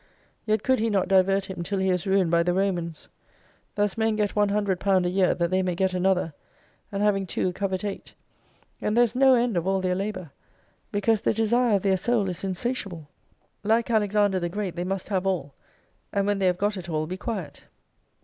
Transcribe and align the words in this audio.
Yet 0.47 0.63
could 0.63 0.79
he 0.79 0.89
not 0.89 1.07
divert 1.07 1.45
him 1.45 1.61
till 1.61 1.77
he 1.77 1.91
was 1.91 2.07
ruined 2.07 2.31
by 2.31 2.41
the 2.41 2.55
Romans. 2.55 3.07
Thus 3.75 3.99
men 3.99 4.15
get 4.15 4.35
one 4.35 4.49
hundred 4.49 4.79
pound 4.79 5.05
a 5.05 5.09
year 5.11 5.35
that 5.35 5.51
they 5.51 5.61
may 5.61 5.75
get 5.75 5.93
another; 5.93 6.33
and 6.91 7.03
having 7.03 7.27
two 7.27 7.53
covet 7.53 7.83
eight, 7.83 8.15
and 8.81 8.97
there 8.97 9.03
is 9.03 9.13
no 9.13 9.35
end 9.35 9.57
of 9.57 9.67
all 9.67 9.79
their 9.79 9.93
labour; 9.93 10.31
because 10.91 11.21
the 11.21 11.35
desire 11.35 11.75
of 11.75 11.83
their 11.83 11.97
Soul 11.97 12.29
is 12.29 12.43
insatiable. 12.43 13.09
Like 13.61 13.91
Alexander 13.91 14.39
the 14.39 14.49
Great 14.49 14.75
they 14.75 14.83
must 14.83 15.09
have 15.09 15.27
all: 15.27 15.53
and 16.11 16.25
when 16.25 16.39
they 16.39 16.47
have 16.47 16.57
got 16.57 16.77
it 16.77 16.89
all, 16.89 17.05
be 17.05 17.15
quiet. 17.17 17.65